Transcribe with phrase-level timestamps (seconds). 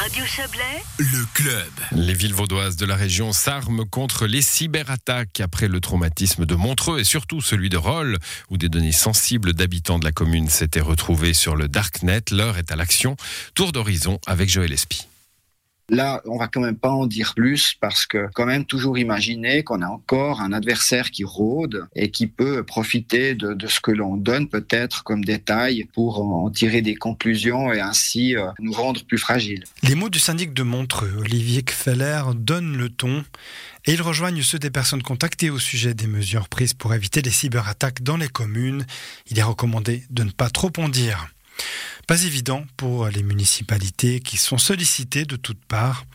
[0.00, 0.62] Radio Chablais,
[0.98, 1.72] le club.
[1.90, 7.00] Les villes vaudoises de la région s'arment contre les cyberattaques après le traumatisme de Montreux
[7.00, 8.16] et surtout celui de Rolles,
[8.48, 12.22] où des données sensibles d'habitants de la commune s'étaient retrouvées sur le Darknet.
[12.30, 13.16] L'heure est à l'action.
[13.56, 15.07] Tour d'horizon avec Joël Espy.
[15.90, 19.62] Là, on va quand même pas en dire plus parce que quand même toujours imaginer
[19.62, 24.16] qu'on a encore un adversaire qui rôde et qui peut profiter de, ce que l'on
[24.16, 29.18] donne peut-être comme détail pour en tirer des conclusions et ainsi euh, nous rendre plus
[29.18, 29.64] fragiles.
[29.82, 33.24] Les mots du syndic de Montreux, Olivier Kfeller, donnent le ton
[33.86, 37.30] et ils rejoignent ceux des personnes contactées au sujet des mesures prises pour éviter les
[37.30, 38.84] cyberattaques dans les communes.
[39.30, 41.28] Il est recommandé de ne pas trop en dire.
[42.08, 46.06] Pas évident pour les municipalités qui sont sollicitées de toutes parts.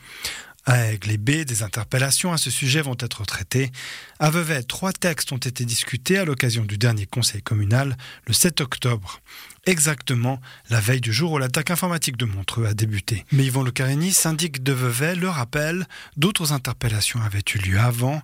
[0.66, 3.70] À Aigle et B, des interpellations à ce sujet vont être traitées.
[4.18, 8.60] À Vevey, trois textes ont été discutés à l'occasion du dernier conseil communal le 7
[8.60, 9.20] octobre,
[9.66, 13.24] exactement la veille du jour où l'attaque informatique de Montreux a débuté.
[13.30, 18.20] Mais Yvon Le syndic de Vevey, le rappelle, d'autres interpellations avaient eu lieu avant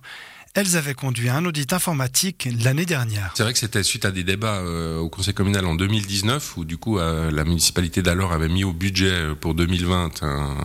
[0.53, 3.31] elles avaient conduit un audit informatique l'année dernière.
[3.35, 6.65] C'est vrai que c'était suite à des débats euh, au Conseil communal en 2019 où
[6.65, 10.57] du coup euh, la municipalité d'alors avait mis au budget pour 2020 un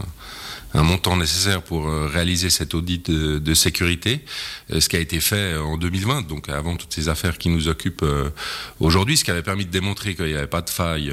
[0.76, 4.20] un montant nécessaire pour euh, réaliser cet audit de, sécurité,
[4.70, 7.48] euh, ce qui a été fait euh, en 2020, donc avant toutes ces affaires qui
[7.48, 8.04] nous occupent
[8.80, 11.12] aujourd'hui, ce qui avait permis de démontrer qu'il n'y avait pas de faille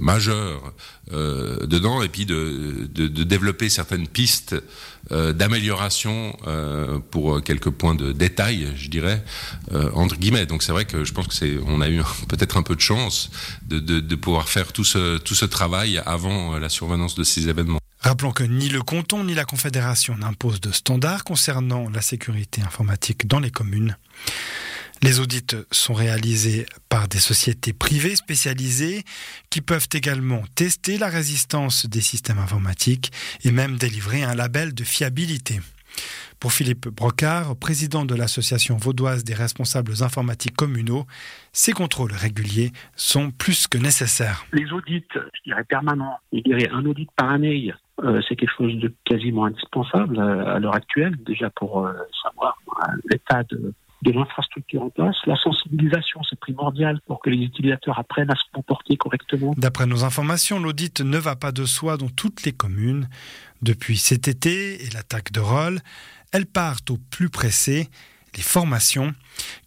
[0.00, 0.72] majeure
[1.10, 2.88] dedans, et puis de,
[3.24, 4.54] développer certaines pistes
[5.10, 6.36] d'amélioration
[7.10, 9.24] pour quelques points de détail, je dirais,
[9.94, 10.46] entre guillemets.
[10.46, 12.80] Donc c'est vrai que je pense que c'est, on a eu peut-être un peu de
[12.80, 13.30] chance
[13.68, 17.79] de, pouvoir faire tout ce, tout ce travail avant la survenance de ces événements.
[18.00, 23.26] Rappelons que ni le canton ni la Confédération n'imposent de standards concernant la sécurité informatique
[23.26, 23.96] dans les communes.
[25.02, 29.04] Les audits sont réalisés par des sociétés privées spécialisées
[29.50, 33.12] qui peuvent également tester la résistance des systèmes informatiques
[33.44, 35.60] et même délivrer un label de fiabilité.
[36.38, 41.06] Pour Philippe Brocard, président de l'Association vaudoise des responsables informatiques communaux,
[41.52, 44.46] ces contrôles réguliers sont plus que nécessaires.
[44.54, 47.72] Les audits, je dirais permanents, un audit par année,
[48.28, 52.56] c'est quelque chose de quasiment indispensable euh, à, l'heure actuelle, déjà pour euh, savoir
[53.10, 53.72] l'état de,
[54.04, 55.16] l'infrastructure en place.
[55.26, 59.54] La sensibilisation, c'est primordial pour que les utilisateurs apprennent à se comporter correctement.
[59.56, 63.08] D'après nos informations, l'audit ne va pas de soi dans toutes les communes.
[63.62, 65.80] Depuis cet été et l'attaque de rôle,
[66.32, 67.88] elles partent au plus pressé,
[68.36, 69.14] les formations,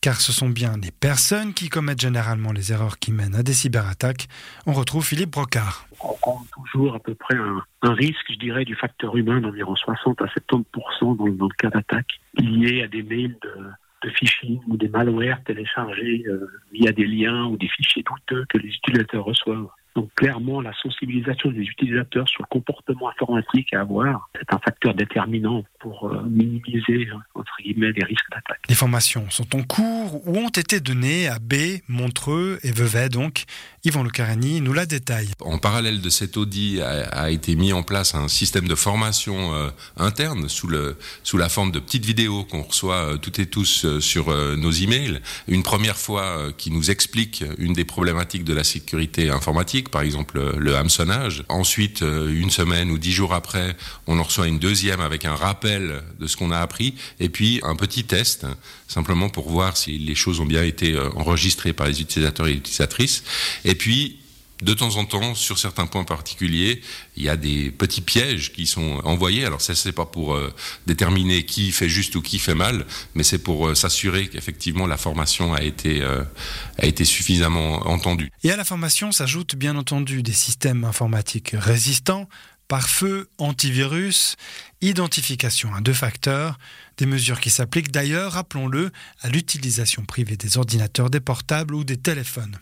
[0.01, 3.53] car ce sont bien les personnes qui commettent généralement les erreurs qui mènent à des
[3.53, 4.27] cyberattaques.
[4.65, 5.85] On retrouve Philippe Brocard.
[6.01, 10.21] On compte toujours à peu près un, risque, je dirais, du facteur humain d'environ 60
[10.21, 15.41] à 70% dans, le cas d'attaque, lié à des mails de, phishing ou des malwares
[15.45, 19.69] téléchargés euh, via des liens ou des fichiers douteux que les utilisateurs reçoivent.
[19.95, 24.93] Donc clairement, la sensibilisation des utilisateurs sur le comportement informatique à avoir, c'est un facteur
[24.95, 28.61] déterminant pour euh, minimiser, entre guillemets, les risques d'attaque.
[28.67, 31.53] Les formations sont en cours ou ont été données à B,
[31.87, 33.43] Montreux et Vevey, donc.
[33.85, 35.27] Yvan Le Carani nous la détaille.
[35.41, 39.71] En parallèle de cet audit a, été mis en place un système de formation euh,
[39.97, 43.99] interne sous, le, sous la forme de petites vidéos qu'on reçoit euh, toutes et tous
[43.99, 45.19] sur nos emails.
[45.49, 50.39] Une première fois qui nous explique une des problématiques de la sécurité informatique par exemple
[50.57, 51.43] le hameçonnage.
[51.49, 53.75] Ensuite, euh, une semaine ou dix jours après,
[54.07, 57.59] on en reçoit une deuxième avec un rappel de ce qu'on a appris, et puis
[57.63, 58.45] un petit test,
[58.87, 62.53] simplement pour voir si les choses ont bien été euh, enregistrées par les utilisateurs et
[62.53, 63.23] utilisatrices.
[63.65, 64.19] Et puis,
[64.61, 66.81] de temps en temps, sur certains points particuliers,
[67.17, 69.43] il y a des petits pièges qui sont envoyés.
[69.43, 70.53] Alors ça, c'est pas pour euh,
[70.87, 74.95] déterminer qui fait juste ou qui fait mal, mais c'est pour euh, s'assurer qu'effectivement la
[74.95, 78.31] formation a été a été suffisamment entendue.
[78.43, 82.29] Et à la formation s'ajoutent bien entendu des systèmes informatiques résistants,
[82.73, 84.35] pare-feu, antivirus,
[84.81, 86.57] identification à deux facteurs,
[86.97, 88.91] des mesures qui s'appliquent d'ailleurs, rappelons-le,
[89.21, 92.57] à l'utilisation privée des ordinateurs, des portables ou des téléphones.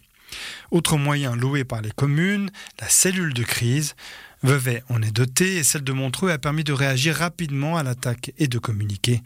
[0.72, 2.50] Autre moyen loué par les communes,
[2.80, 3.96] la cellule de crise.
[4.44, 8.34] Vevey en est dotée et celle de Montreux a permis de réagir rapidement à l'attaque
[8.40, 9.22] et de communiquer.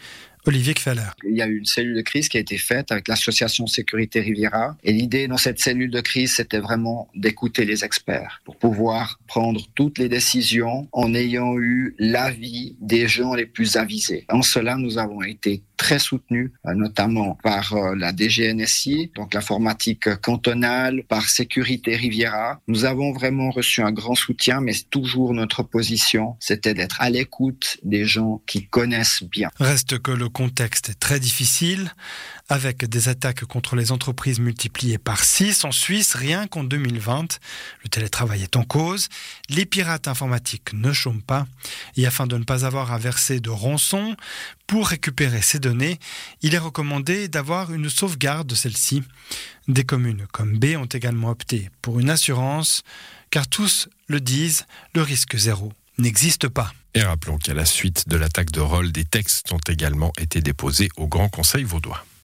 [0.48, 1.10] Olivier Kfeller.
[1.24, 4.20] Il y a eu une cellule de crise qui a été faite avec l'association Sécurité
[4.20, 4.78] Riviera.
[4.84, 9.62] Et l'idée dans cette cellule de crise, c'était vraiment d'écouter les experts pour pouvoir prendre
[9.74, 14.26] toutes les décisions en ayant eu l'avis des gens les plus avisés.
[14.30, 20.16] En cela, nous avons été très soutenu, euh, notamment par euh, la DGNSI, donc l'informatique
[20.16, 22.60] cantonale, par Sécurité Riviera.
[22.68, 27.78] Nous avons vraiment reçu un grand soutien, mais toujours notre position, c'était d'être à l'écoute
[27.84, 29.50] des gens qui connaissent bien.
[29.60, 31.92] Reste que le contexte très difficile,
[32.50, 37.40] avec des attaques contre les entreprises multipliées par 6 en Suisse, rien qu'en 2020.
[37.84, 39.10] Le télétravail est en cause,
[39.50, 41.48] les pirates informatiques ne chôment pas,
[41.98, 44.16] et afin de ne pas avoir à verser de rançon,
[44.68, 46.00] pour récupérer ces données,
[46.42, 49.04] il est recommandé d'avoir une sauvegarde de celles-ci.
[49.68, 52.84] Des communes comme B ont également opté pour une assurance,
[53.32, 56.72] car tous le disent, le risque zéro n'existe pas.
[56.94, 60.90] Et rappelons qu'à la suite de l'attaque de Roll, des textes ont également été déposés
[60.96, 62.06] au Grand Conseil vaudois.